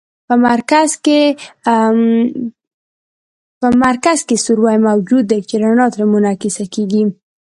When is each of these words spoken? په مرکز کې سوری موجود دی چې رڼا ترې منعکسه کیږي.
په 3.59 3.65
مرکز 3.85 4.19
کې 4.27 4.35
سوری 4.45 4.77
موجود 4.87 5.23
دی 5.31 5.39
چې 5.49 5.55
رڼا 5.63 5.85
ترې 5.93 6.05
منعکسه 6.13 6.63
کیږي. 6.73 7.01